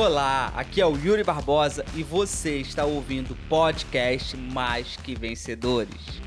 [0.00, 6.22] Olá, aqui é o Yuri Barbosa e você está ouvindo o podcast Mais Que Vencedores.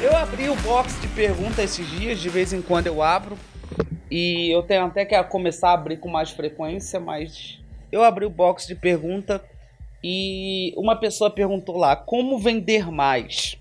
[0.00, 3.36] Eu abri o box de perguntas esses dias, de vez em quando eu abro.
[4.08, 7.58] E eu tenho até que começar a abrir com mais frequência, mas
[7.90, 9.42] eu abri o box de pergunta
[10.04, 13.60] e uma pessoa perguntou lá: como vender mais?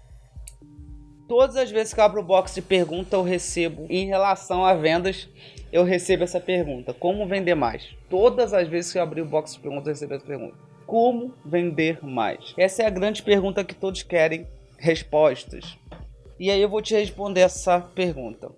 [1.31, 4.73] Todas as vezes que eu abro o box de pergunta, eu recebo, em relação a
[4.73, 5.29] vendas,
[5.71, 7.87] eu recebo essa pergunta: como vender mais?
[8.09, 11.33] Todas as vezes que eu abri o box de pergunta, eu recebo essa pergunta: como
[11.45, 12.53] vender mais?
[12.57, 14.45] Essa é a grande pergunta que todos querem
[14.77, 15.77] respostas.
[16.37, 18.51] E aí eu vou te responder essa pergunta.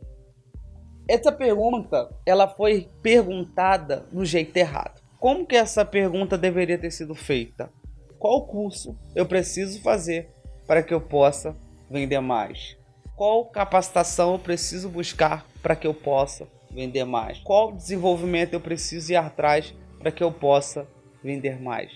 [1.08, 5.00] Essa pergunta, ela foi perguntada do jeito errado.
[5.20, 7.70] Como que essa pergunta deveria ter sido feita?
[8.18, 10.32] Qual curso eu preciso fazer
[10.66, 11.56] para que eu possa
[11.94, 12.76] vender mais?
[13.16, 17.38] Qual capacitação eu preciso buscar para que eu possa vender mais?
[17.38, 20.88] Qual desenvolvimento eu preciso ir atrás para que eu possa
[21.24, 21.92] vender mais?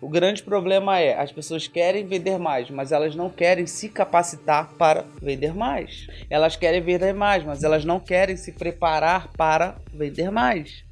[0.00, 4.74] O grande problema é as pessoas querem vender mais, mas elas não querem se capacitar
[4.74, 6.08] para vender mais.
[6.28, 10.84] Elas querem vender mais, mas elas não querem se preparar para vender mais.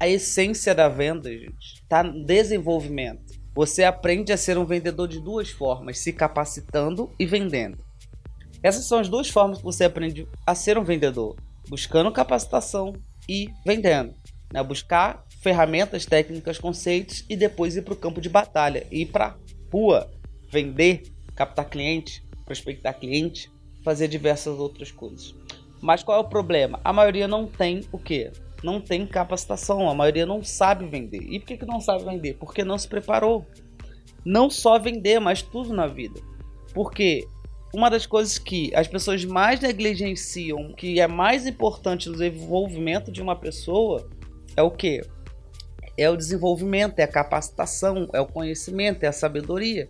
[0.00, 3.23] A essência da venda, gente, está no desenvolvimento.
[3.54, 7.78] Você aprende a ser um vendedor de duas formas: se capacitando e vendendo.
[8.62, 11.36] Essas são as duas formas que você aprende a ser um vendedor:
[11.68, 12.94] buscando capacitação
[13.28, 14.14] e vendendo.
[14.52, 14.62] Né?
[14.62, 19.36] Buscar ferramentas, técnicas, conceitos e depois ir para o campo de batalha, ir para
[19.72, 20.10] rua,
[20.50, 21.02] vender,
[21.34, 23.50] captar cliente, prospectar cliente,
[23.84, 25.34] fazer diversas outras coisas.
[25.82, 26.80] Mas qual é o problema?
[26.82, 28.32] A maioria não tem o que?
[28.64, 31.22] Não tem capacitação, a maioria não sabe vender.
[31.22, 32.34] E por que, que não sabe vender?
[32.34, 33.46] Porque não se preparou.
[34.24, 36.20] Não só vender, mas tudo na vida.
[36.72, 37.28] Porque
[37.74, 43.20] uma das coisas que as pessoas mais negligenciam, que é mais importante no desenvolvimento de
[43.20, 44.08] uma pessoa,
[44.56, 45.02] é o que?
[45.96, 49.88] é o desenvolvimento, é a capacitação, é o conhecimento, é a sabedoria.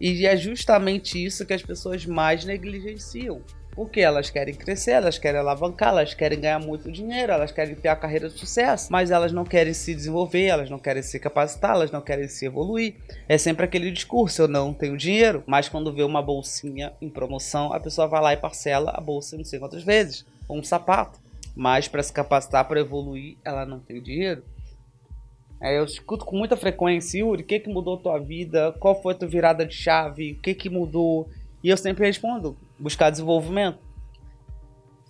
[0.00, 3.42] E é justamente isso que as pessoas mais negligenciam.
[3.74, 7.88] Porque elas querem crescer, elas querem alavancar, elas querem ganhar muito dinheiro, elas querem ter
[7.88, 11.72] a carreira de sucesso, mas elas não querem se desenvolver, elas não querem se capacitar,
[11.72, 12.94] elas não querem se evoluir.
[13.28, 17.72] É sempre aquele discurso: eu não tenho dinheiro, mas quando vê uma bolsinha em promoção,
[17.72, 21.18] a pessoa vai lá e parcela a bolsa não sei quantas vezes, ou um sapato.
[21.56, 24.42] Mas para se capacitar, para evoluir, ela não tem dinheiro.
[25.60, 28.72] É, eu escuto com muita frequência, Yuri, o que, que mudou tua vida?
[28.78, 30.32] Qual foi a tua virada de chave?
[30.32, 31.28] O que, que mudou?
[31.62, 33.78] E eu sempre respondo, buscar desenvolvimento.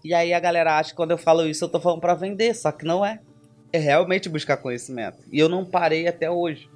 [0.04, 2.54] E aí a galera acha que quando eu falo isso eu tô falando para vender,
[2.54, 3.20] só que não é.
[3.72, 5.18] É realmente buscar conhecimento.
[5.32, 6.68] E eu não parei até hoje.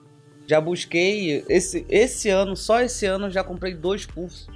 [0.47, 4.49] Já busquei esse esse ano, só esse ano já comprei dois cursos.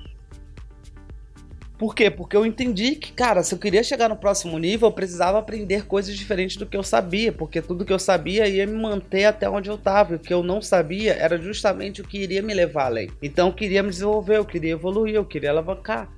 [1.82, 2.08] Por quê?
[2.08, 5.84] Porque eu entendi que, cara, se eu queria chegar no próximo nível, eu precisava aprender
[5.84, 9.50] coisas diferentes do que eu sabia, porque tudo que eu sabia ia me manter até
[9.50, 10.14] onde eu estava.
[10.14, 13.10] O que eu não sabia era justamente o que iria me levar além.
[13.20, 16.08] Então eu queria me desenvolver, eu queria evoluir, eu queria alavancar.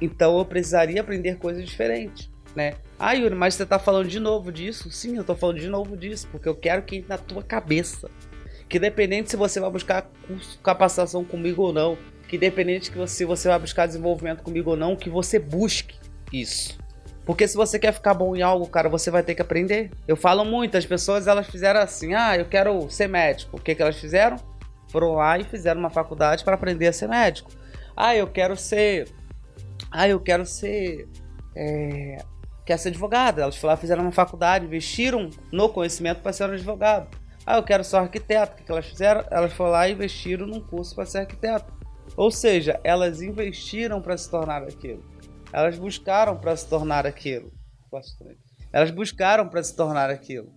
[0.00, 2.74] Então eu precisaria aprender coisas diferentes, né?
[2.98, 4.90] Ah, Yuri, mas você tá falando de novo disso?
[4.90, 8.10] Sim, eu tô falando de novo disso, porque eu quero que na tua cabeça.
[8.68, 13.24] Que independente se você vai buscar curso, capacitação comigo ou não, que independente que você,
[13.24, 15.96] você vai buscar desenvolvimento comigo ou não, que você busque
[16.32, 16.78] isso.
[17.26, 19.90] Porque se você quer ficar bom em algo, cara, você vai ter que aprender.
[20.06, 23.56] Eu falo muito, as pessoas elas fizeram assim: "Ah, eu quero ser médico".
[23.56, 24.36] O que que elas fizeram?
[24.90, 27.50] Foram lá e fizeram uma faculdade para aprender a ser médico.
[27.96, 29.08] Ah, eu quero ser
[29.90, 31.08] Ah, eu quero ser
[31.56, 32.18] é...
[32.64, 33.40] quer ser advogado.
[33.40, 37.08] Elas lá, fizeram uma faculdade, investiram no conhecimento para ser um advogado.
[37.46, 38.60] Ah, eu quero ser arquiteto.
[38.60, 39.24] O que, elas fizeram?
[39.30, 41.72] Elas foram lá e investiram num curso para ser arquiteto.
[42.16, 45.04] Ou seja, elas investiram para se tornar aquilo.
[45.52, 47.52] Elas buscaram para se tornar aquilo.
[48.72, 50.52] Elas buscaram para se tornar aquilo.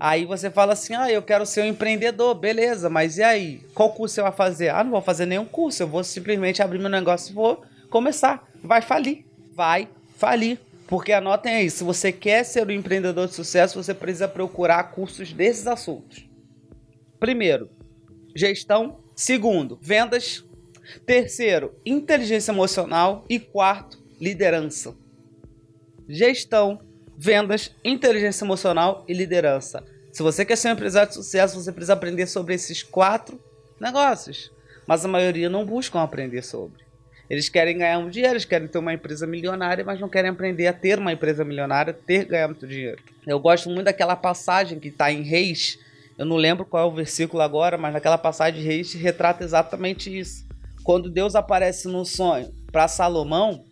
[0.00, 3.58] Aí você fala assim: ah, eu quero ser um empreendedor, beleza, mas e aí?
[3.72, 4.70] Qual curso você vai fazer?
[4.70, 7.62] Ah, não vou fazer nenhum curso, eu vou simplesmente abrir meu negócio e vou
[7.92, 8.48] começar.
[8.64, 9.24] Vai falir.
[9.54, 10.58] Vai falir.
[10.88, 15.32] Porque anotem aí: se você quer ser um empreendedor de sucesso, você precisa procurar cursos
[15.32, 16.28] desses assuntos.
[17.20, 17.70] Primeiro,
[18.34, 18.98] gestão.
[19.14, 20.44] Segundo, vendas.
[21.06, 23.24] Terceiro, inteligência emocional.
[23.28, 24.96] E quarto, liderança.
[26.08, 26.80] Gestão,
[27.16, 29.84] vendas, inteligência emocional e liderança.
[30.12, 33.40] Se você quer ser um empresário de sucesso, você precisa aprender sobre esses quatro
[33.80, 34.50] negócios.
[34.86, 36.82] Mas a maioria não buscam aprender sobre.
[37.32, 40.66] Eles querem ganhar um dinheiro, eles querem ter uma empresa milionária, mas não querem aprender
[40.66, 43.00] a ter uma empresa milionária, ter ganhar muito dinheiro.
[43.26, 45.78] Eu gosto muito daquela passagem que está em Reis.
[46.18, 50.14] Eu não lembro qual é o versículo agora, mas naquela passagem de Reis retrata exatamente
[50.14, 50.46] isso
[50.84, 53.64] quando Deus aparece no sonho para Salomão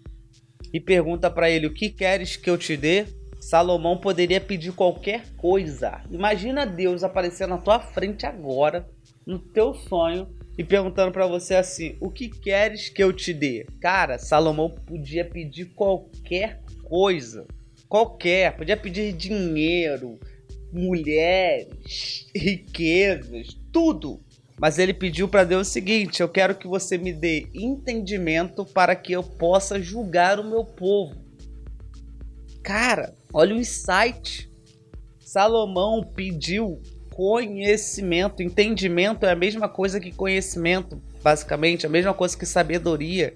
[0.72, 3.08] e pergunta para ele: "O que queres que eu te dê?",
[3.38, 6.00] Salomão poderia pedir qualquer coisa.
[6.10, 8.88] Imagina Deus aparecer na tua frente agora,
[9.26, 13.66] no teu sonho, e perguntando para você assim: "O que queres que eu te dê?".
[13.80, 17.46] Cara, Salomão podia pedir qualquer coisa.
[17.88, 20.20] Qualquer, podia pedir dinheiro,
[20.70, 24.20] mulheres, riquezas, tudo.
[24.60, 28.94] Mas ele pediu para Deus o seguinte: eu quero que você me dê entendimento para
[28.94, 31.24] que eu possa julgar o meu povo.
[32.62, 34.52] Cara, olha o insight.
[35.18, 36.82] Salomão pediu
[37.20, 38.42] conhecimento.
[38.42, 43.34] Entendimento é a mesma coisa que conhecimento, basicamente, a mesma coisa que sabedoria.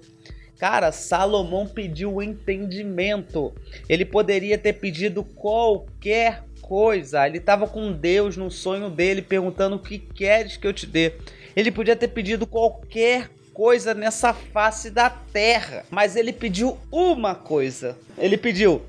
[0.59, 3.53] Cara, Salomão pediu entendimento.
[3.87, 7.27] Ele poderia ter pedido qualquer coisa.
[7.27, 11.13] Ele estava com Deus no sonho dele, perguntando o que queres que eu te dê.
[11.55, 17.99] Ele podia ter pedido qualquer coisa nessa face da terra, mas ele pediu uma coisa.
[18.17, 18.81] Ele pediu: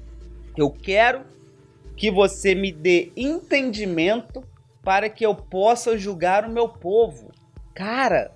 [0.55, 1.23] Eu quero
[1.97, 4.41] que você me dê entendimento
[4.85, 7.29] para que eu possa julgar o meu povo.
[7.73, 8.31] Cara,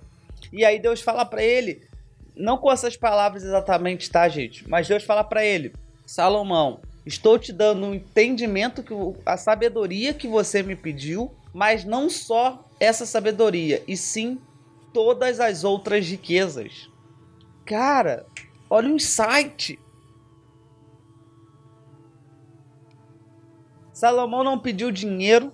[0.52, 1.88] e aí Deus fala para ele,
[2.36, 4.68] não com essas palavras exatamente, tá, gente?
[4.68, 5.72] Mas Deus fala para ele:
[6.06, 8.94] Salomão, Estou te dando um entendimento, que
[9.26, 14.40] a sabedoria que você me pediu, mas não só essa sabedoria, e sim
[14.94, 16.88] todas as outras riquezas.
[17.66, 18.28] Cara,
[18.70, 19.80] olha o insight.
[23.92, 25.52] Salomão não pediu dinheiro,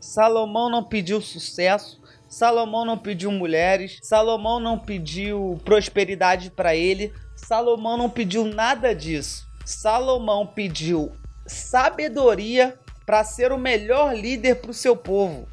[0.00, 7.96] Salomão não pediu sucesso, Salomão não pediu mulheres, Salomão não pediu prosperidade para ele, Salomão
[7.96, 9.46] não pediu nada disso.
[9.64, 11.12] Salomão pediu
[11.46, 15.48] sabedoria para ser o melhor líder para o seu povo.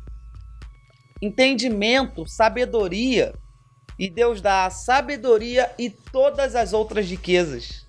[1.22, 3.34] Entendimento, sabedoria.
[3.98, 7.88] E Deus dá a sabedoria e todas as outras riquezas.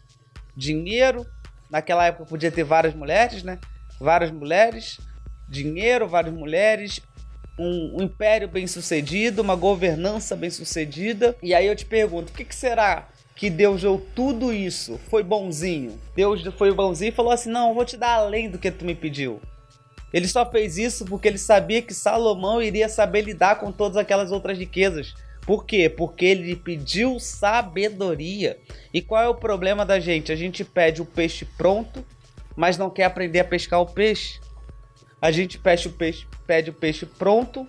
[0.57, 1.27] Dinheiro,
[1.69, 3.59] naquela época podia ter várias mulheres, né?
[3.99, 4.99] Várias mulheres,
[5.49, 7.01] dinheiro, várias mulheres,
[7.59, 11.37] um, um império bem sucedido, uma governança bem sucedida.
[11.43, 15.23] E aí eu te pergunto, o que, que será que Deus deu tudo isso, foi
[15.23, 16.01] bonzinho.
[16.17, 18.85] Deus foi bonzinho e falou assim: Não, eu vou te dar além do que tu
[18.85, 19.41] me pediu.
[20.13, 24.33] Ele só fez isso porque ele sabia que Salomão iria saber lidar com todas aquelas
[24.33, 25.15] outras riquezas.
[25.43, 25.89] Por quê?
[25.91, 28.59] Porque ele pediu sabedoria.
[28.93, 30.33] E qual é o problema da gente?
[30.33, 32.05] A gente pede o peixe pronto,
[32.57, 34.41] mas não quer aprender a pescar o peixe.
[35.21, 37.67] A gente pede o peixe, pede o peixe pronto,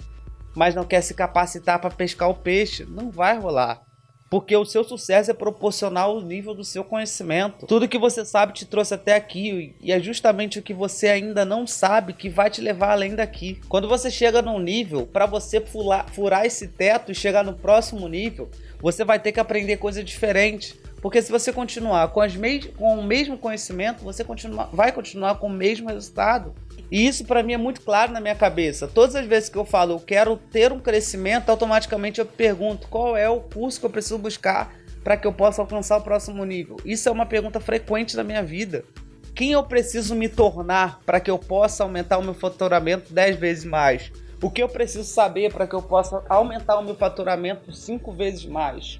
[0.56, 2.86] mas não quer se capacitar para pescar o peixe.
[2.86, 3.82] Não vai rolar.
[4.30, 7.66] Porque o seu sucesso é proporcional ao nível do seu conhecimento.
[7.66, 11.46] Tudo que você sabe te trouxe até aqui e é justamente o que você ainda
[11.46, 13.62] não sabe que vai te levar além daqui.
[13.70, 18.08] Quando você chega num nível, para você furar, furar esse teto e chegar no próximo
[18.10, 18.50] nível,
[18.82, 20.78] você vai ter que aprender coisa diferente.
[21.08, 22.34] Porque se você continuar com, as
[22.76, 26.54] com o mesmo conhecimento, você continua, vai continuar com o mesmo resultado.
[26.92, 28.90] E isso para mim é muito claro na minha cabeça.
[28.90, 33.16] Todas as vezes que eu falo eu quero ter um crescimento, automaticamente eu pergunto qual
[33.16, 36.76] é o curso que eu preciso buscar para que eu possa alcançar o próximo nível.
[36.84, 38.84] Isso é uma pergunta frequente na minha vida.
[39.34, 43.64] Quem eu preciso me tornar para que eu possa aumentar o meu faturamento 10 vezes
[43.64, 44.12] mais?
[44.44, 48.44] O que eu preciso saber para que eu possa aumentar o meu faturamento 5 vezes
[48.44, 49.00] mais?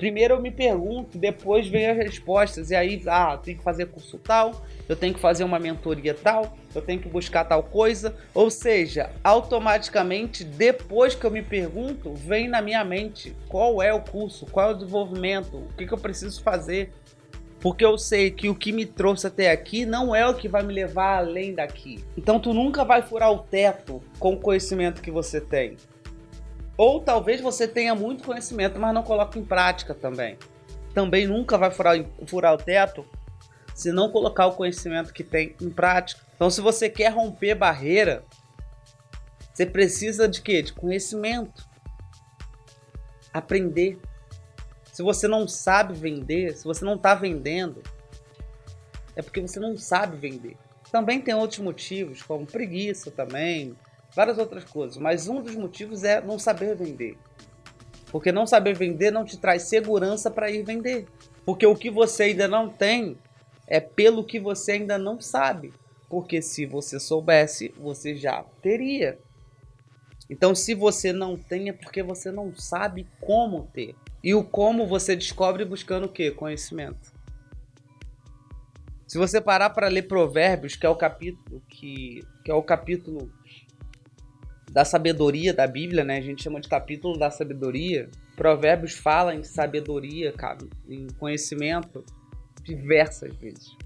[0.00, 2.70] Primeiro eu me pergunto, depois vem as respostas.
[2.70, 6.56] E aí, ah, tem que fazer curso tal, eu tenho que fazer uma mentoria tal,
[6.74, 8.16] eu tenho que buscar tal coisa.
[8.32, 14.00] Ou seja, automaticamente, depois que eu me pergunto, vem na minha mente qual é o
[14.00, 16.90] curso, qual é o desenvolvimento, o que, que eu preciso fazer.
[17.60, 20.62] Porque eu sei que o que me trouxe até aqui não é o que vai
[20.62, 22.02] me levar além daqui.
[22.16, 25.76] Então tu nunca vai furar o teto com o conhecimento que você tem.
[26.80, 30.38] Ou talvez você tenha muito conhecimento, mas não coloque em prática também.
[30.94, 33.04] Também nunca vai furar, furar o teto
[33.74, 36.22] se não colocar o conhecimento que tem em prática.
[36.34, 38.24] Então, se você quer romper barreira,
[39.52, 40.62] você precisa de quê?
[40.62, 41.68] De conhecimento.
[43.30, 43.98] Aprender.
[44.90, 47.82] Se você não sabe vender, se você não está vendendo,
[49.14, 50.56] é porque você não sabe vender.
[50.90, 53.76] Também tem outros motivos, como preguiça também,
[54.14, 57.16] várias outras coisas, mas um dos motivos é não saber vender.
[58.10, 61.06] Porque não saber vender não te traz segurança para ir vender.
[61.44, 63.16] Porque o que você ainda não tem
[63.66, 65.72] é pelo que você ainda não sabe.
[66.08, 69.18] Porque se você soubesse, você já teria.
[70.28, 73.94] Então, se você não tem, é porque você não sabe como ter.
[74.22, 76.30] E o como você descobre buscando o quê?
[76.30, 77.12] Conhecimento.
[79.06, 83.32] Se você parar para ler Provérbios, que é o capítulo que, que é o capítulo
[84.70, 86.18] da sabedoria da Bíblia, né?
[86.18, 88.08] A gente chama de capítulo da sabedoria.
[88.36, 90.58] Provérbios fala em sabedoria, cara,
[90.88, 92.04] em conhecimento
[92.62, 93.76] diversas vezes.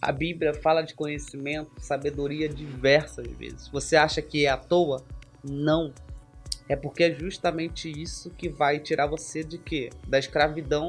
[0.00, 3.68] A Bíblia fala de conhecimento, sabedoria diversas vezes.
[3.68, 5.02] Você acha que é à toa?
[5.42, 5.92] Não.
[6.68, 9.90] É porque é justamente isso que vai tirar você de quê?
[10.06, 10.88] Da escravidão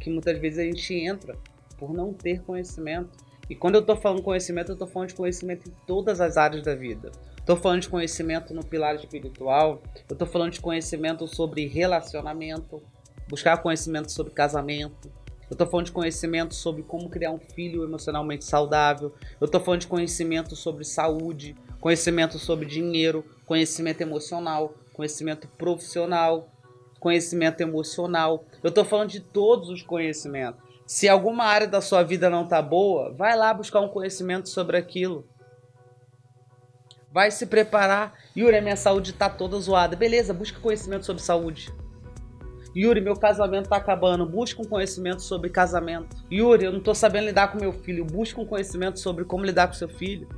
[0.00, 1.36] que muitas vezes a gente entra
[1.76, 3.10] por não ter conhecimento.
[3.48, 6.62] E quando eu estou falando conhecimento, eu estou falando de conhecimento em todas as áreas
[6.62, 7.12] da vida.
[7.44, 12.82] Estou falando de conhecimento no pilar espiritual, eu estou falando de conhecimento sobre relacionamento,
[13.28, 15.12] buscar conhecimento sobre casamento,
[15.50, 19.82] eu estou falando de conhecimento sobre como criar um filho emocionalmente saudável, eu estou falando
[19.82, 26.48] de conhecimento sobre saúde, conhecimento sobre dinheiro, conhecimento emocional, conhecimento profissional,
[26.98, 28.46] conhecimento emocional.
[28.62, 30.62] Eu estou falando de todos os conhecimentos.
[30.86, 34.78] Se alguma área da sua vida não tá boa, vai lá buscar um conhecimento sobre
[34.78, 35.26] aquilo.
[37.14, 38.12] Vai se preparar.
[38.36, 39.94] Yuri, a minha saúde tá toda zoada.
[39.94, 41.72] Beleza, busca conhecimento sobre saúde.
[42.76, 44.26] Yuri, meu casamento tá acabando.
[44.26, 46.16] Busca um conhecimento sobre casamento.
[46.28, 48.04] Yuri, eu não tô sabendo lidar com meu filho.
[48.04, 50.28] Busca um conhecimento sobre como lidar com seu filho.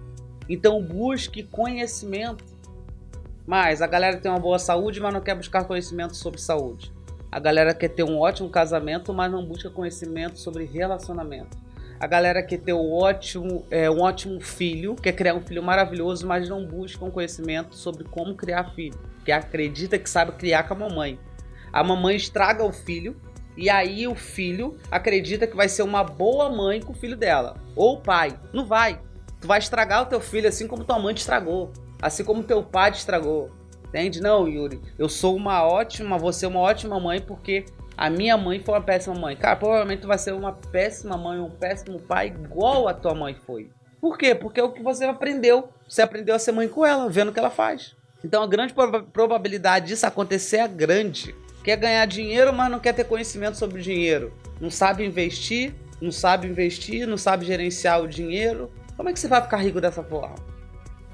[0.50, 2.44] Então busque conhecimento.
[3.46, 6.92] Mas a galera tem uma boa saúde, mas não quer buscar conhecimento sobre saúde.
[7.32, 11.56] A galera quer ter um ótimo casamento, mas não busca conhecimento sobre relacionamento.
[11.98, 16.26] A galera quer ter um ótimo, é, um ótimo filho, quer criar um filho maravilhoso,
[16.26, 18.98] mas não busca um conhecimento sobre como criar filho.
[19.24, 21.18] Que acredita que sabe criar com a mamãe.
[21.72, 23.16] A mamãe estraga o filho,
[23.56, 27.56] e aí o filho acredita que vai ser uma boa mãe com o filho dela.
[27.74, 28.38] Ou o pai.
[28.52, 29.00] Não vai.
[29.40, 31.72] Tu vai estragar o teu filho assim como tua mãe te estragou.
[32.00, 33.50] Assim como teu pai te estragou.
[33.88, 34.20] Entende?
[34.20, 34.80] Não, Yuri.
[34.98, 37.64] Eu sou uma ótima, vou ser uma ótima mãe porque
[37.96, 39.36] a minha mãe foi uma péssima mãe.
[39.36, 43.34] Cara, provavelmente tu vai ser uma péssima mãe, um péssimo pai, igual a tua mãe
[43.46, 43.70] foi.
[44.00, 44.34] Por quê?
[44.34, 45.70] Porque é o que você aprendeu.
[45.88, 47.96] Você aprendeu a ser mãe com ela, vendo o que ela faz.
[48.22, 48.74] Então a grande
[49.12, 51.34] probabilidade disso acontecer é grande.
[51.64, 54.32] Quer ganhar dinheiro, mas não quer ter conhecimento sobre dinheiro.
[54.60, 58.70] Não sabe investir, não sabe investir, não sabe gerenciar o dinheiro.
[58.94, 60.36] Como é que você vai ficar rico dessa forma?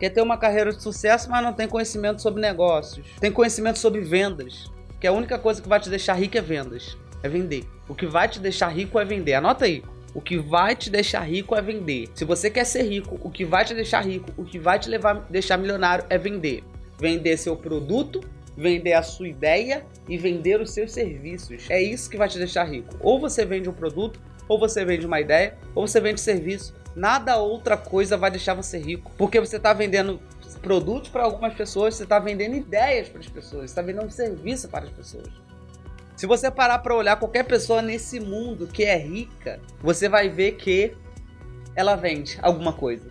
[0.01, 3.07] Quer ter uma carreira de sucesso, mas não tem conhecimento sobre negócios.
[3.21, 4.72] Tem conhecimento sobre vendas
[5.03, 7.65] que a única coisa que vai te deixar rico é vendas, é vender.
[7.89, 9.35] O que vai te deixar rico é vender.
[9.35, 9.83] Anota aí.
[10.15, 12.09] O que vai te deixar rico é vender.
[12.15, 14.89] Se você quer ser rico, o que vai te deixar rico, o que vai te
[14.89, 16.63] levar deixar milionário é vender.
[17.01, 18.21] Vender seu produto,
[18.57, 21.69] vender a sua ideia e vender os seus serviços.
[21.69, 22.97] É isso que vai te deixar rico.
[23.01, 26.73] Ou você vende um produto, ou você vende uma ideia, ou você vende serviço.
[26.95, 30.21] Nada outra coisa vai deixar você rico, porque você está vendendo
[30.63, 34.69] produtos para algumas pessoas, você está vendendo ideias para as pessoas, está vendendo um serviço
[34.69, 35.29] para as pessoas.
[36.17, 40.53] Se você parar para olhar qualquer pessoa nesse mundo que é rica, você vai ver
[40.53, 40.97] que
[41.75, 43.11] ela vende alguma coisa.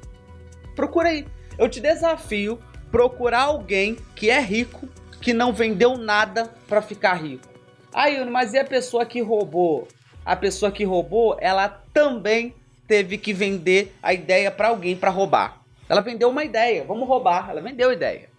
[0.75, 1.27] Procura aí.
[1.57, 2.57] Eu te desafio
[2.89, 4.87] procurar alguém que é rico,
[5.21, 7.47] que não vendeu nada para ficar rico.
[7.93, 9.87] Aí, mas e a pessoa que roubou?
[10.23, 12.55] A pessoa que roubou, ela também
[12.87, 15.60] teve que vender a ideia para alguém para roubar.
[15.91, 17.49] Ela vendeu uma ideia, vamos roubar.
[17.49, 18.29] Ela vendeu a ideia.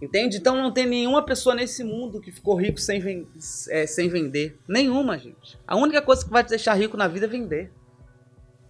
[0.00, 0.36] Entende?
[0.36, 3.26] Então não tem nenhuma pessoa nesse mundo que ficou rico sem,
[3.70, 4.60] é, sem vender.
[4.68, 5.58] Nenhuma, gente.
[5.66, 7.72] A única coisa que vai te deixar rico na vida é vender.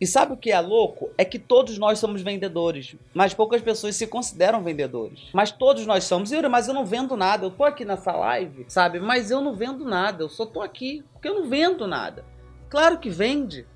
[0.00, 1.10] E sabe o que é louco?
[1.18, 5.28] É que todos nós somos vendedores, mas poucas pessoas se consideram vendedores.
[5.34, 6.32] Mas todos nós somos.
[6.32, 7.44] Yuri, mas eu não vendo nada.
[7.44, 8.98] Eu tô aqui nessa live, sabe?
[9.00, 10.24] Mas eu não vendo nada.
[10.24, 12.24] Eu só tô aqui porque eu não vendo nada.
[12.70, 13.66] Claro que vende.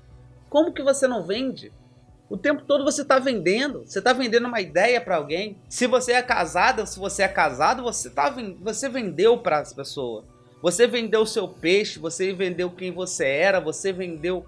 [0.49, 1.71] Como que você não vende?
[2.29, 5.57] O tempo todo você está vendendo, você está vendendo uma ideia para alguém.
[5.69, 10.25] Se você é casada, se você é casado, você tá você vendeu para as pessoas.
[10.61, 14.45] Você vendeu seu peixe, você vendeu quem você era, você vendeu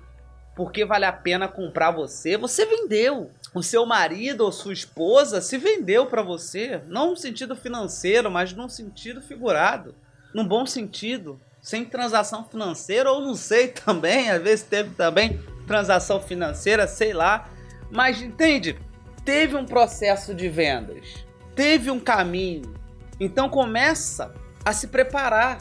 [0.55, 2.36] porque vale a pena comprar você.
[2.36, 3.31] Você vendeu.
[3.55, 8.53] O seu marido ou sua esposa se vendeu para você, não no sentido financeiro, mas
[8.53, 9.95] num sentido figurado,
[10.36, 16.19] num bom sentido, sem transação financeira ou não sei também, às vezes teve também transação
[16.19, 17.50] financeira, sei lá
[17.91, 18.77] mas entende?
[19.24, 22.74] Teve um processo de vendas, teve um caminho.
[23.19, 25.60] Então começa a se preparar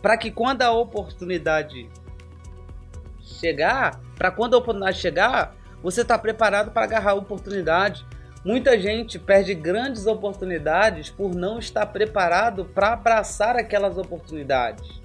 [0.00, 1.88] para que quando a oportunidade
[3.20, 8.04] chegar, para quando a oportunidade chegar, você está preparado para agarrar a oportunidade.
[8.44, 15.00] Muita gente perde grandes oportunidades por não estar preparado para abraçar aquelas oportunidades.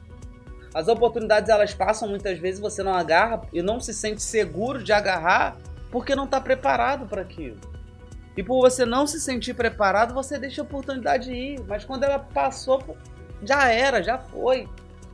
[0.75, 4.91] As oportunidades elas passam muitas vezes você não agarra e não se sente seguro de
[4.91, 5.55] agarrar
[5.89, 7.55] porque não está preparado para aquilo.
[8.35, 11.61] E por você não se sentir preparado, você deixa a oportunidade ir.
[11.65, 12.97] Mas quando ela passou,
[13.41, 14.67] já era, já foi.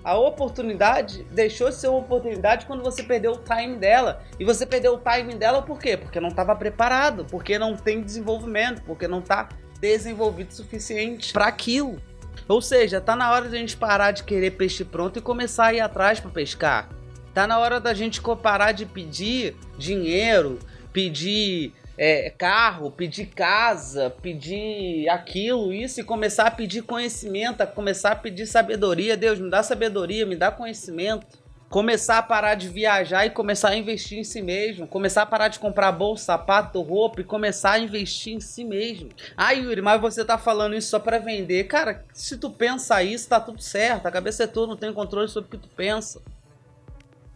[0.03, 4.23] A oportunidade deixou de ser uma oportunidade quando você perdeu o time dela.
[4.39, 5.95] E você perdeu o time dela por quê?
[5.95, 9.47] Porque não estava preparado, porque não tem desenvolvimento, porque não está
[9.79, 12.01] desenvolvido o suficiente para aquilo.
[12.47, 15.67] Ou seja, tá na hora de a gente parar de querer peixe pronto e começar
[15.67, 16.89] a ir atrás para pescar.
[17.33, 20.59] Tá na hora da gente parar de pedir dinheiro,
[20.91, 28.11] pedir é, carro, pedir casa, pedir aquilo, isso e começar a pedir conhecimento, a começar
[28.11, 29.15] a pedir sabedoria.
[29.15, 31.40] Deus, me dá sabedoria, me dá conhecimento
[31.71, 35.47] começar a parar de viajar e começar a investir em si mesmo, começar a parar
[35.47, 39.07] de comprar bolsa, sapato, roupa e começar a investir em si mesmo.
[39.37, 41.63] Ah, Yuri, mas você tá falando isso só para vender.
[41.63, 44.05] Cara, se tu pensa isso, tá tudo certo.
[44.05, 46.21] A cabeça é tua, não tem controle sobre o que tu pensa.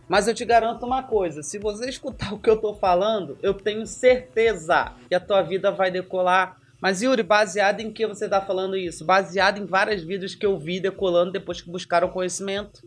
[0.06, 3.54] Mas eu te garanto uma coisa, se você escutar o que eu tô falando, eu
[3.54, 6.58] tenho certeza que a tua vida vai decolar.
[6.82, 9.06] Mas Yuri, baseado em que você tá falando isso?
[9.06, 12.82] Baseado em várias vídeos que eu vi decolando depois que buscaram conhecimento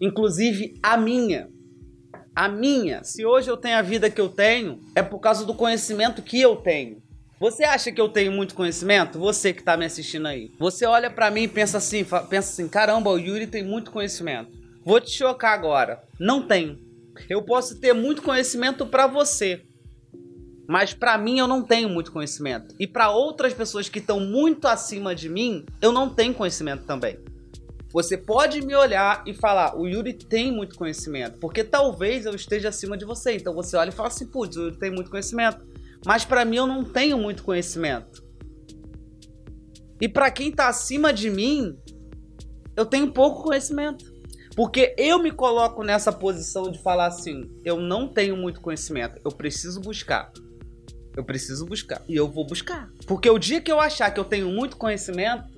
[0.00, 1.48] inclusive a minha.
[2.34, 3.04] A minha.
[3.04, 6.40] Se hoje eu tenho a vida que eu tenho, é por causa do conhecimento que
[6.40, 7.02] eu tenho.
[7.40, 9.18] Você acha que eu tenho muito conhecimento?
[9.18, 10.50] Você que está me assistindo aí.
[10.58, 14.50] Você olha para mim e pensa assim, pensa assim, caramba, o Yuri tem muito conhecimento.
[14.84, 16.02] Vou te chocar agora.
[16.18, 16.78] Não tenho.
[17.28, 19.62] Eu posso ter muito conhecimento para você,
[20.68, 22.74] mas para mim eu não tenho muito conhecimento.
[22.78, 27.18] E para outras pessoas que estão muito acima de mim, eu não tenho conhecimento também.
[27.94, 32.70] Você pode me olhar e falar, o Yuri tem muito conhecimento, porque talvez eu esteja
[32.70, 33.36] acima de você.
[33.36, 35.64] Então você olha e fala assim, putz, o Yuri tem muito conhecimento.
[36.04, 38.24] Mas para mim eu não tenho muito conhecimento.
[40.00, 41.78] E para quem tá acima de mim,
[42.76, 44.12] eu tenho pouco conhecimento.
[44.56, 49.30] Porque eu me coloco nessa posição de falar assim: eu não tenho muito conhecimento, eu
[49.30, 50.32] preciso buscar.
[51.16, 52.02] Eu preciso buscar.
[52.08, 52.90] E eu vou buscar.
[53.06, 55.53] Porque o dia que eu achar que eu tenho muito conhecimento,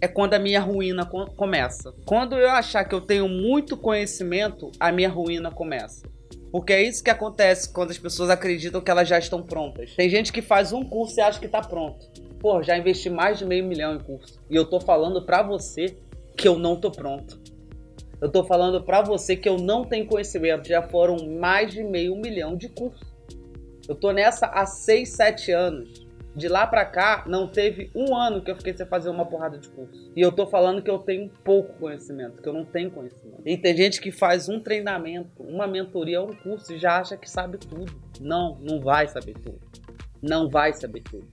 [0.00, 1.04] é quando a minha ruína
[1.36, 1.92] começa.
[2.06, 6.08] Quando eu achar que eu tenho muito conhecimento, a minha ruína começa.
[6.50, 9.94] Porque é isso que acontece quando as pessoas acreditam que elas já estão prontas.
[9.94, 12.08] Tem gente que faz um curso e acha que está pronto.
[12.40, 14.40] Pô, já investi mais de meio milhão em curso.
[14.48, 15.96] E eu tô falando para você
[16.36, 17.38] que eu não tô pronto.
[18.20, 20.66] Eu tô falando para você que eu não tenho conhecimento.
[20.66, 23.06] Já foram mais de meio milhão de cursos.
[23.88, 28.42] Eu tô nessa há 6, 7 anos de lá para cá, não teve um ano
[28.42, 30.10] que eu fiquei sem fazer uma porrada de curso.
[30.14, 33.42] E eu tô falando que eu tenho pouco conhecimento, que eu não tenho conhecimento.
[33.44, 37.28] E tem gente que faz um treinamento, uma mentoria, um curso e já acha que
[37.28, 37.92] sabe tudo.
[38.20, 39.60] Não, não vai saber tudo.
[40.22, 41.26] Não vai saber tudo.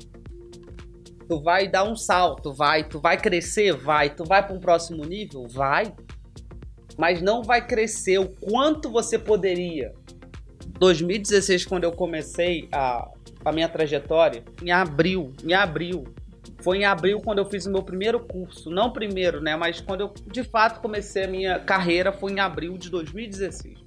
[1.28, 2.88] Tu vai dar um salto, vai.
[2.88, 4.10] Tu vai crescer, vai.
[4.10, 5.94] Tu vai para um próximo nível, vai.
[6.98, 9.94] Mas não vai crescer o quanto você poderia.
[10.80, 13.12] 2016, quando eu comecei a
[13.44, 15.34] a minha trajetória em abril.
[15.44, 16.06] Em abril.
[16.60, 18.70] Foi em abril quando eu fiz o meu primeiro curso.
[18.70, 19.56] Não primeiro, né?
[19.56, 23.80] Mas quando eu de fato comecei a minha carreira foi em abril de 2016.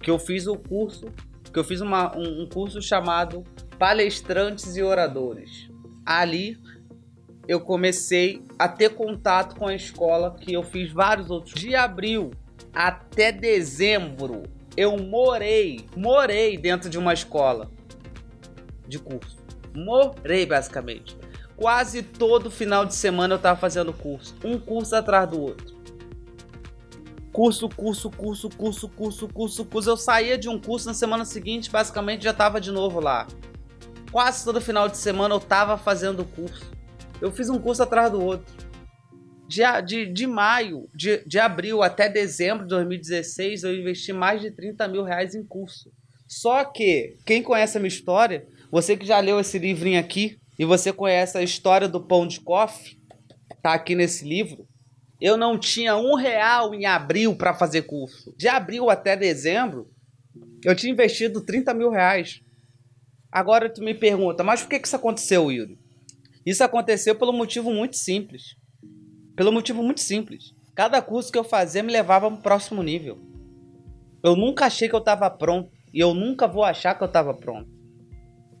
[0.00, 1.06] Que eu fiz o curso.
[1.52, 3.44] Que eu fiz uma, um, um curso chamado
[3.78, 5.68] Palestrantes e Oradores.
[6.06, 6.58] Ali
[7.48, 11.54] eu comecei a ter contato com a escola que eu fiz vários outros.
[11.54, 12.30] De abril
[12.72, 14.44] até dezembro,
[14.76, 17.68] eu morei, morei dentro de uma escola
[18.90, 19.38] de curso.
[19.74, 21.16] Morei, basicamente.
[21.56, 24.34] Quase todo final de semana eu tava fazendo curso.
[24.44, 25.78] Um curso atrás do outro.
[27.32, 29.90] Curso, curso, curso, curso, curso, curso, curso.
[29.90, 33.26] Eu saía de um curso na semana seguinte, basicamente já tava de novo lá.
[34.10, 36.70] Quase todo final de semana eu tava fazendo curso.
[37.20, 38.52] Eu fiz um curso atrás do outro.
[39.46, 44.50] De, de, de maio, de, de abril até dezembro de 2016, eu investi mais de
[44.50, 45.92] 30 mil reais em curso.
[46.26, 50.64] Só que, quem conhece a minha história, você que já leu esse livrinho aqui e
[50.64, 52.98] você conhece a história do pão de coffee,
[53.62, 54.68] tá aqui nesse livro.
[55.20, 58.34] Eu não tinha um real em abril para fazer curso.
[58.36, 59.90] De abril até dezembro,
[60.64, 62.40] eu tinha investido 30 mil reais.
[63.30, 65.78] Agora tu me pergunta, mas por que, que isso aconteceu, Yuri?
[66.44, 68.56] Isso aconteceu pelo motivo muito simples.
[69.36, 70.54] Pelo motivo muito simples.
[70.74, 73.18] Cada curso que eu fazia me levava para um próximo nível.
[74.22, 75.70] Eu nunca achei que eu estava pronto.
[75.92, 77.79] E eu nunca vou achar que eu estava pronto.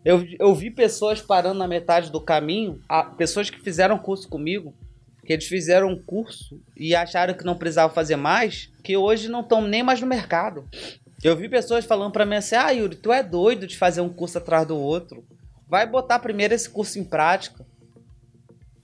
[0.04, 2.80] Eu, eu vi pessoas parando na metade do caminho,
[3.18, 4.74] pessoas que fizeram curso comigo,
[5.26, 9.40] que eles fizeram um curso e acharam que não precisavam fazer mais, que hoje não
[9.40, 10.66] estão nem mais no mercado.
[11.22, 14.08] Eu vi pessoas falando para mim assim: ah, Yuri, tu é doido de fazer um
[14.08, 15.24] curso atrás do outro.
[15.68, 17.66] Vai botar primeiro esse curso em prática.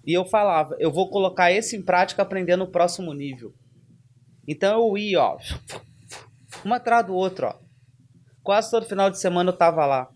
[0.05, 3.55] E eu falava: eu vou colocar esse em prática aprendendo no próximo nível.
[4.47, 5.39] Então eu ia, ó,
[6.65, 7.55] um atrás do outro, ó.
[8.43, 10.09] Quase todo final de semana eu tava lá.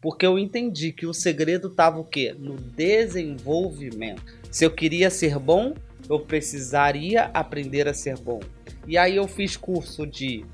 [0.00, 2.34] Porque eu entendi que o segredo estava o quê?
[2.38, 4.22] No desenvolvimento.
[4.50, 5.74] Se eu queria ser bom,
[6.08, 8.40] eu precisaria aprender a ser bom.
[8.86, 10.44] E aí eu fiz curso de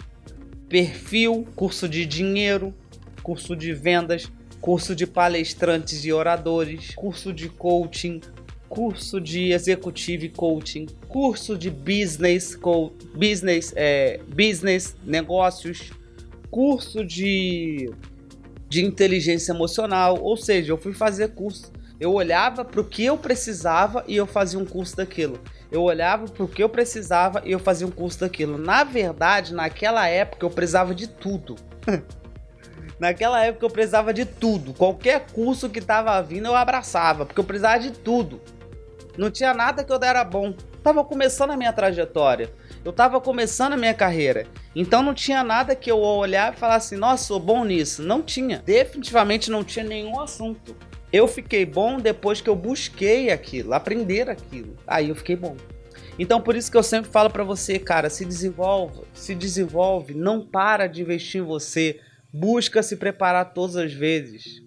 [0.69, 2.75] perfil, curso de dinheiro,
[3.23, 4.31] curso de vendas,
[4.61, 8.21] curso de palestrantes e oradores, curso de coaching,
[8.69, 15.93] curso de executive coaching, curso de business, co business, é, business, negócios,
[16.51, 17.91] curso de,
[18.75, 20.19] de inteligência emocional.
[20.21, 21.73] Ou seja, eu fui fazer curso.
[22.01, 25.39] Eu olhava para o que eu precisava e eu fazia um curso daquilo.
[25.71, 28.59] Eu olhava para o que eu precisava e eu fazia um curso daquilo.
[28.59, 31.55] Na verdade, naquela época eu precisava de tudo.
[32.97, 34.73] Naquela época eu precisava de tudo.
[34.73, 38.41] Qualquer curso que tava vindo eu abraçava, porque eu precisava de tudo.
[39.19, 40.55] Não tinha nada que eu dera bom.
[40.81, 42.53] Tava começando a minha trajetória.
[42.85, 44.47] Eu tava começando a minha carreira.
[44.77, 48.03] Então não tinha nada que eu olhar e falar assim, nossa, sou bom nisso.
[48.03, 48.59] Não tinha.
[48.59, 50.77] Definitivamente não tinha nenhum assunto.
[51.11, 54.77] Eu fiquei bom depois que eu busquei aquilo, aprender aquilo.
[54.87, 55.57] Aí eu fiquei bom.
[56.19, 60.45] Então por isso que eu sempre falo para você, cara, se desenvolve, se desenvolve, não
[60.45, 62.01] para de investir em você,
[62.33, 64.63] busca se preparar todas as vezes.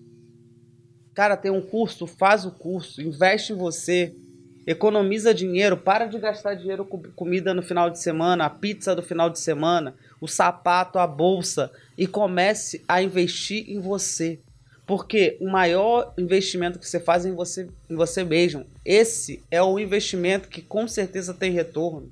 [1.14, 4.16] Cara, tem um curso, faz o curso, investe em você,
[4.68, 9.02] economiza dinheiro, para de gastar dinheiro com comida no final de semana, a pizza do
[9.02, 14.42] final de semana, o sapato, a bolsa e comece a investir em você.
[14.86, 18.66] Porque o maior investimento que você faz é em você, em você mesmo.
[18.84, 22.12] Esse é o investimento que com certeza tem retorno.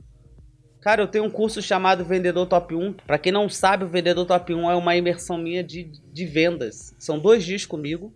[0.80, 2.94] Cara, eu tenho um curso chamado Vendedor Top 1.
[3.06, 6.94] Para quem não sabe, o Vendedor Top 1 é uma imersão minha de, de vendas.
[7.00, 8.14] São dois dias comigo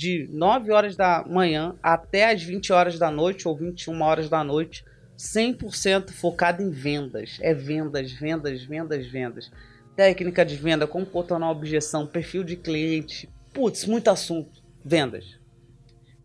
[0.00, 4.42] de 9 horas da manhã até as 20 horas da noite ou 21 horas da
[4.42, 4.82] noite,
[5.18, 7.36] 100% focado em vendas.
[7.42, 9.52] É vendas, vendas, vendas, vendas.
[9.94, 13.28] Técnica de venda, como contornar objeção, perfil de cliente.
[13.52, 14.62] Putz, muito assunto.
[14.82, 15.38] Vendas.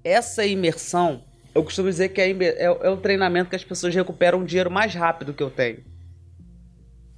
[0.01, 4.39] Essa imersão, eu costumo dizer que é, é, é o treinamento que as pessoas recuperam
[4.39, 5.83] o dinheiro mais rápido que eu tenho.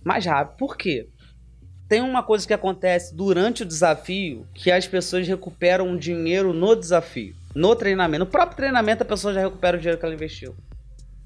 [0.04, 0.58] Mais rápido.
[0.58, 1.08] Por quê?
[1.88, 6.76] Tem uma coisa que acontece durante o desafio que as pessoas recuperam o dinheiro no
[6.76, 8.26] desafio, no treinamento.
[8.26, 10.56] No próprio treinamento a pessoa já recupera o dinheiro que ela investiu.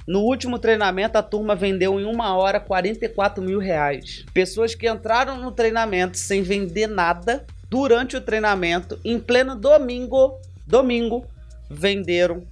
[0.07, 4.25] No último treinamento a turma vendeu em uma hora 44 mil reais.
[4.33, 11.25] Pessoas que entraram no treinamento sem vender nada durante o treinamento, em pleno domingo, domingo,
[11.69, 12.43] venderam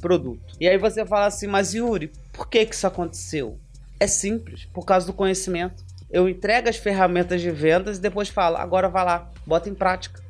[0.00, 0.54] produto.
[0.60, 3.58] E aí você fala assim, mas Yuri, por que, que isso aconteceu?
[3.98, 5.82] É simples, por causa do conhecimento.
[6.10, 10.20] Eu entrego as ferramentas de vendas e depois falo, agora vai lá, bota em prática.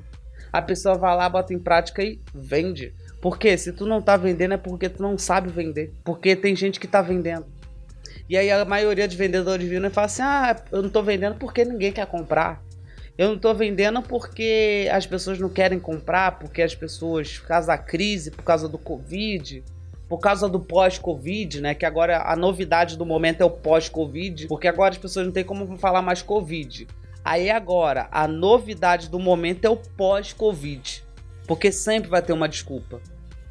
[0.52, 2.92] A pessoa vai lá, bota em prática e vende.
[3.20, 5.92] Porque se tu não tá vendendo é porque tu não sabe vender.
[6.04, 7.46] Porque tem gente que tá vendendo.
[8.28, 11.64] E aí a maioria dos vendedores e fala assim: "Ah, eu não tô vendendo porque
[11.64, 12.62] ninguém quer comprar.
[13.16, 17.66] Eu não tô vendendo porque as pessoas não querem comprar, porque as pessoas, por causa
[17.66, 19.62] da crise, por causa do Covid,
[20.10, 21.72] por causa do pós-Covid, né?
[21.72, 25.44] Que agora a novidade do momento é o pós-Covid, porque agora as pessoas não têm
[25.44, 26.88] como falar mais Covid.
[27.24, 31.04] Aí agora, a novidade do momento é o pós-Covid,
[31.46, 33.00] porque sempre vai ter uma desculpa.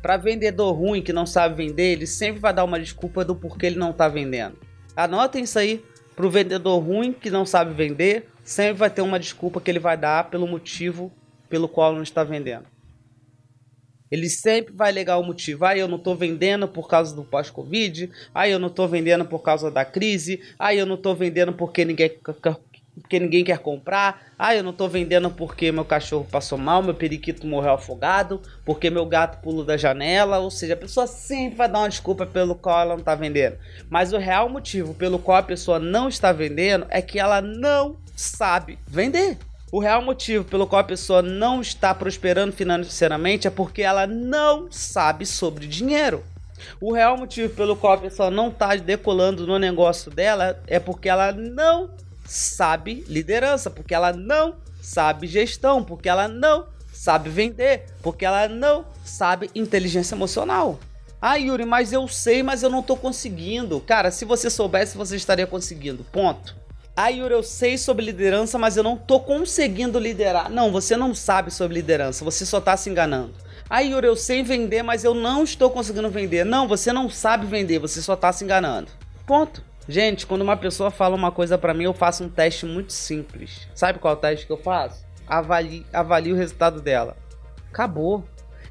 [0.02, 3.67] Para vendedor ruim que não sabe vender, ele sempre vai dar uma desculpa do porquê
[3.67, 4.58] ele não está vendendo.
[4.98, 5.82] Anotem isso aí.
[6.13, 9.80] Para o vendedor ruim que não sabe vender, sempre vai ter uma desculpa que ele
[9.80, 11.10] vai dar pelo motivo
[11.48, 12.65] pelo qual não está vendendo.
[14.12, 15.65] Ele sempre vai alegar o motivo.
[15.65, 18.10] Ah, eu não estou vendendo por causa do pós-Covid.
[18.34, 20.41] Ah, eu não estou vendendo por causa da crise.
[20.58, 22.12] Ah, eu não estou vendendo porque ninguém,
[23.02, 24.34] porque ninguém quer comprar.
[24.38, 28.89] Ah, eu não estou vendendo porque meu cachorro passou mal, meu periquito morreu afogado, porque
[28.89, 30.39] meu gato pulou da janela.
[30.39, 33.58] Ou seja, a pessoa sempre vai dar uma desculpa pelo qual ela não está vendendo.
[33.89, 37.98] Mas o real motivo pelo qual a pessoa não está vendendo é que ela não
[38.15, 39.38] sabe vender.
[39.71, 44.71] O real motivo pelo qual a pessoa não está prosperando financeiramente é porque ela não
[44.71, 46.23] sabe sobre dinheiro.
[46.82, 51.08] O real motivo pelo qual a pessoa não está decolando no negócio dela é porque
[51.08, 51.91] ela não
[52.25, 58.86] sabe liderança, porque ela não sabe gestão, porque ela não sabe vender, porque ela não
[59.05, 60.79] sabe inteligência emocional.
[61.21, 63.79] Ah, Yuri, mas eu sei, mas eu não estou conseguindo.
[63.82, 66.03] Cara, se você soubesse, você estaria conseguindo.
[66.05, 66.55] Ponto.
[67.02, 70.50] Ah, Yuri, eu sei sobre liderança, mas eu não tô conseguindo liderar.
[70.52, 73.36] Não, você não sabe sobre liderança, você só tá se enganando.
[73.70, 76.44] Ah, Yuri, eu sei vender, mas eu não estou conseguindo vender.
[76.44, 78.92] Não, você não sabe vender, você só tá se enganando.
[79.26, 79.64] Ponto.
[79.88, 83.66] Gente, quando uma pessoa fala uma coisa para mim, eu faço um teste muito simples.
[83.74, 85.06] Sabe qual é o teste que eu faço?
[85.26, 87.16] Avalie, avalie o resultado dela.
[87.72, 88.26] Acabou.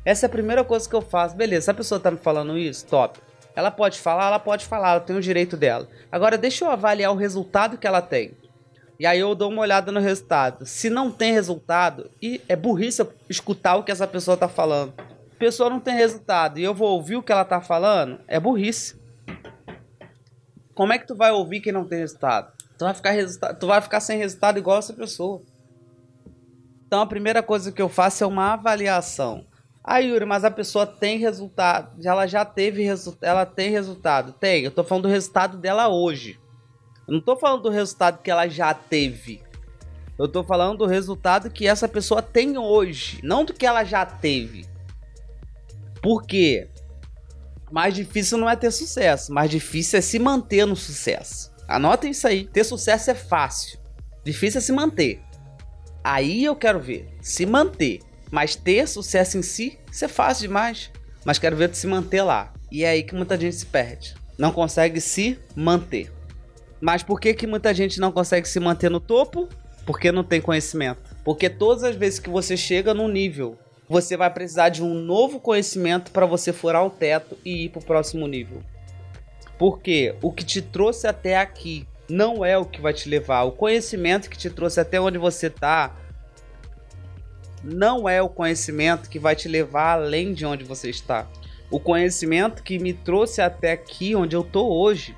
[0.04, 1.34] Essa é a primeira coisa que eu faço.
[1.34, 3.18] Beleza, se a pessoa tá me falando isso, top.
[3.58, 5.88] Ela pode falar, ela pode falar, ela tem o direito dela.
[6.12, 8.30] Agora deixa eu avaliar o resultado que ela tem.
[9.00, 10.64] E aí eu dou uma olhada no resultado.
[10.64, 14.94] Se não tem resultado, e é burrice escutar o que essa pessoa está falando.
[14.98, 18.38] A pessoa não tem resultado e eu vou ouvir o que ela está falando, é
[18.38, 18.96] burrice.
[20.72, 22.52] Como é que tu vai ouvir quem não tem resultado?
[22.78, 25.42] Tu vai ficar, resultado, tu vai ficar sem resultado igual essa pessoa.
[26.86, 29.44] Então a primeira coisa que eu faço é uma avaliação.
[29.90, 32.06] Ah, Yuri, mas a pessoa tem resultado.
[32.06, 33.24] Ela já teve resultado.
[33.26, 34.32] Ela tem resultado.
[34.34, 34.62] Tem.
[34.62, 36.38] Eu tô falando do resultado dela hoje.
[37.06, 39.40] Eu não tô falando do resultado que ela já teve.
[40.18, 43.18] Eu tô falando do resultado que essa pessoa tem hoje.
[43.22, 44.66] Não do que ela já teve.
[46.02, 46.68] Por quê?
[47.72, 49.32] Mais difícil não é ter sucesso.
[49.32, 51.50] Mais difícil é se manter no sucesso.
[51.66, 52.46] Anotem isso aí.
[52.46, 53.78] Ter sucesso é fácil.
[54.22, 55.22] Difícil é se manter.
[56.04, 57.08] Aí eu quero ver.
[57.22, 58.00] Se manter.
[58.30, 60.90] Mas ter sucesso em si, isso é fácil demais.
[61.24, 62.52] Mas quero ver tu se manter lá.
[62.70, 64.14] E é aí que muita gente se perde.
[64.36, 66.12] Não consegue se manter.
[66.80, 69.48] Mas por que, que muita gente não consegue se manter no topo?
[69.84, 71.16] Porque não tem conhecimento.
[71.24, 75.40] Porque todas as vezes que você chega num nível, você vai precisar de um novo
[75.40, 78.62] conhecimento para você furar o teto e ir para o próximo nível.
[79.58, 83.42] Porque o que te trouxe até aqui não é o que vai te levar.
[83.42, 85.96] O conhecimento que te trouxe até onde você está
[87.62, 91.28] não é o conhecimento que vai te levar além de onde você está.
[91.70, 95.16] O conhecimento que me trouxe até aqui onde eu tô hoje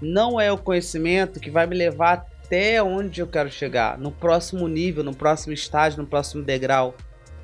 [0.00, 4.66] não é o conhecimento que vai me levar até onde eu quero chegar, no próximo
[4.68, 6.94] nível, no próximo estágio, no próximo degrau.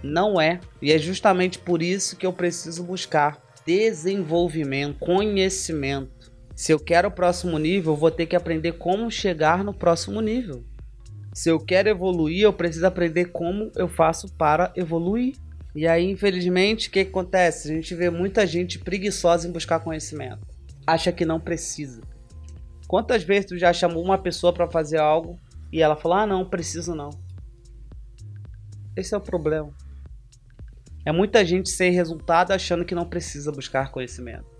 [0.03, 0.61] Não é.
[0.81, 6.33] E é justamente por isso que eu preciso buscar desenvolvimento, conhecimento.
[6.55, 10.21] Se eu quero o próximo nível, eu vou ter que aprender como chegar no próximo
[10.21, 10.65] nível.
[11.35, 15.35] Se eu quero evoluir, eu preciso aprender como eu faço para evoluir.
[15.75, 17.73] E aí, infelizmente, o que, que acontece?
[17.73, 20.47] A gente vê muita gente preguiçosa em buscar conhecimento.
[20.87, 22.03] Acha que não precisa.
[22.87, 25.37] Quantas vezes tu já chamou uma pessoa para fazer algo
[25.73, 27.11] e ela falou: "Ah, não, preciso não".
[28.97, 29.75] Esse é o problema.
[31.05, 34.54] É muita gente sem resultado achando que não precisa buscar conhecimento.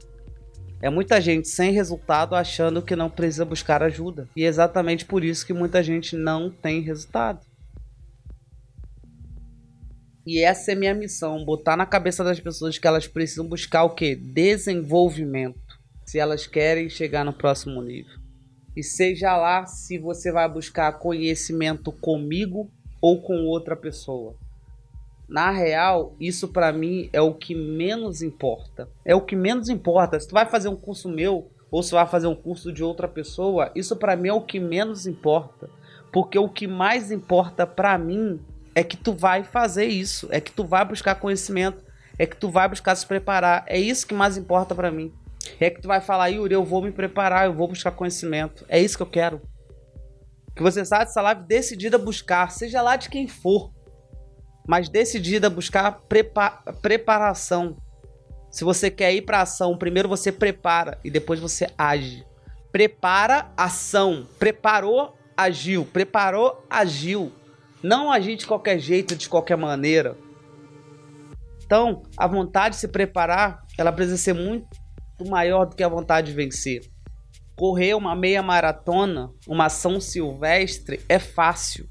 [0.85, 4.29] É muita gente sem resultado achando que não precisa buscar ajuda.
[4.37, 7.41] E é exatamente por isso que muita gente não tem resultado.
[10.27, 13.95] E essa é minha missão, botar na cabeça das pessoas que elas precisam buscar o
[13.95, 14.15] que?
[14.15, 15.59] Desenvolvimento.
[16.05, 18.19] Se elas querem chegar no próximo nível.
[18.77, 22.71] E seja lá se você vai buscar conhecimento comigo
[23.01, 24.37] ou com outra pessoa.
[25.29, 28.89] Na real, isso para mim é o que menos importa.
[29.05, 30.19] É o que menos importa.
[30.21, 33.09] Se tu vai fazer um curso meu ou se vai fazer um curso de outra
[33.09, 35.69] pessoa, isso para mim é o que menos importa.
[36.13, 38.41] Porque o que mais importa para mim
[38.75, 41.83] é que tu vai fazer isso, é que tu vai buscar conhecimento,
[42.19, 43.65] é que tu vai buscar se preparar.
[43.67, 45.13] É isso que mais importa para mim.
[45.59, 48.65] É que tu vai falar, Yuri, eu vou me preparar, eu vou buscar conhecimento.
[48.69, 49.41] É isso que eu quero.
[50.55, 53.74] Que você saia dessa live decidida a buscar, seja lá de quem for
[54.67, 56.51] mas decidida a buscar prepa
[56.81, 57.77] preparação.
[58.51, 62.25] Se você quer ir para ação, primeiro você prepara e depois você age.
[62.71, 67.33] Prepara ação, preparou, agiu, preparou, agiu.
[67.83, 70.17] Não agir de qualquer jeito, de qualquer maneira.
[71.65, 74.67] Então, a vontade de se preparar, ela precisa ser muito
[75.29, 76.81] maior do que a vontade de vencer.
[77.57, 81.89] Correr uma meia maratona, uma ação silvestre, é fácil.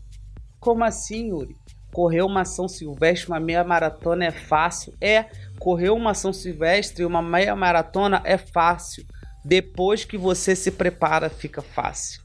[0.59, 1.55] Como assim, Yuri?
[1.93, 4.93] Correr uma ação silvestre, uma meia maratona é fácil.
[4.99, 5.25] É,
[5.59, 9.05] correr uma ação silvestre, uma meia maratona é fácil.
[9.45, 12.23] Depois que você se prepara, fica fácil.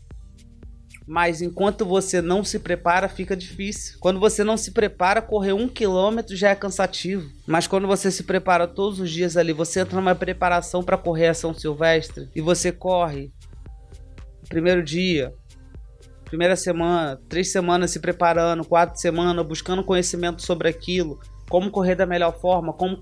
[1.07, 3.98] Mas enquanto você não se prepara, fica difícil.
[3.98, 7.31] Quando você não se prepara, correr um quilômetro já é cansativo.
[7.46, 11.28] Mas quando você se prepara todos os dias ali, você entra numa preparação para correr
[11.28, 13.33] a ação silvestre e você corre.
[14.48, 15.33] Primeiro dia,
[16.28, 22.06] primeira semana, três semanas se preparando, quatro semanas buscando conhecimento sobre aquilo, como correr da
[22.06, 22.98] melhor forma, como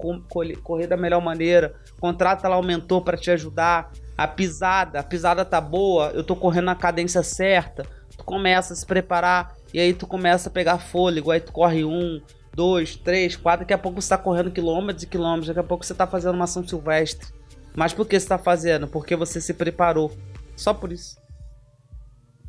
[0.63, 5.45] correr da melhor maneira, contrata lá o mentor para te ajudar, a pisada, a pisada
[5.45, 7.85] tá boa, eu tô correndo na cadência certa,
[8.17, 11.85] tu começa a se preparar e aí tu começa a pegar fôlego, aí tu corre
[11.85, 12.21] um,
[12.55, 15.85] dois, três, quatro, daqui a pouco você tá correndo quilômetros e quilômetros, daqui a pouco
[15.85, 17.29] você tá fazendo uma ação silvestre.
[17.75, 18.89] Mas por que você tá fazendo?
[18.89, 20.11] Porque você se preparou.
[20.57, 21.26] Só por isso.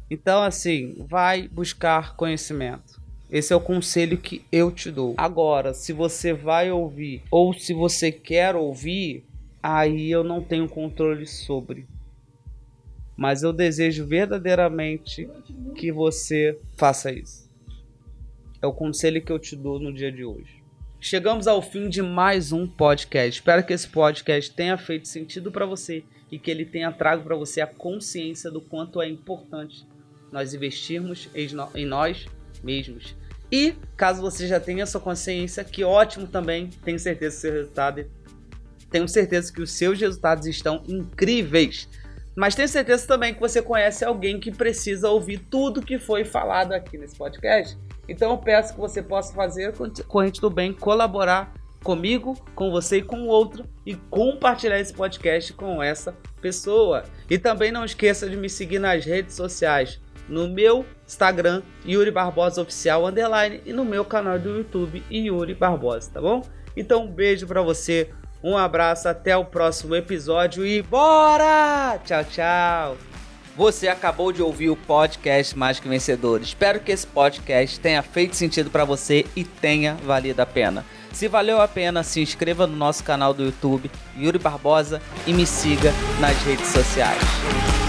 [0.09, 3.01] Então, assim, vai buscar conhecimento.
[3.29, 5.13] Esse é o conselho que eu te dou.
[5.17, 9.25] Agora, se você vai ouvir ou se você quer ouvir,
[9.61, 11.85] aí eu não tenho controle sobre.
[13.17, 15.29] Mas eu desejo verdadeiramente
[15.75, 17.49] que você faça isso.
[18.61, 20.63] É o conselho que eu te dou no dia de hoje.
[21.01, 23.39] Chegamos ao fim de mais um podcast.
[23.39, 27.35] Espero que esse podcast tenha feito sentido para você e que ele tenha trago para
[27.35, 29.85] você a consciência do quanto é importante
[30.31, 32.25] nós investirmos em nós
[32.63, 33.15] mesmos.
[33.51, 38.05] E caso você já tenha sua consciência, que ótimo também, tenho certeza que seu resultado,
[38.89, 41.87] tenho certeza que os seus resultados estão incríveis.
[42.35, 46.71] Mas tenho certeza também que você conhece alguém que precisa ouvir tudo que foi falado
[46.71, 47.75] aqui nesse podcast
[48.07, 49.73] Então eu peço que você possa fazer
[50.07, 51.51] corrente do bem, colaborar
[51.83, 57.05] comigo, com você e com o outro e compartilhar esse podcast com essa pessoa.
[57.29, 62.61] E também não esqueça de me seguir nas redes sociais, no meu Instagram, Yuri Barbosa
[62.61, 66.43] Oficial Underline, e no meu canal do YouTube, Yuri Barbosa, tá bom?
[66.75, 68.11] Então um beijo para você,
[68.43, 71.99] um abraço, até o próximo episódio e bora!
[72.03, 72.97] Tchau, tchau!
[73.55, 76.41] Você acabou de ouvir o podcast Mais que Vencedor.
[76.41, 80.85] Espero que esse podcast tenha feito sentido para você e tenha valido a pena.
[81.11, 85.47] Se valeu a pena, se inscreva no nosso canal do YouTube, Yuri Barbosa, e me
[85.47, 87.86] siga nas redes sociais.